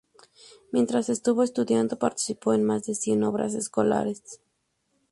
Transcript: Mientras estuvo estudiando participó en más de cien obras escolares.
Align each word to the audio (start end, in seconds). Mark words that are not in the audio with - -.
Mientras 0.71 1.09
estuvo 1.09 1.43
estudiando 1.43 1.99
participó 1.99 2.55
en 2.55 2.63
más 2.63 2.85
de 2.85 2.95
cien 2.95 3.21
obras 3.23 3.53
escolares. 3.53 4.41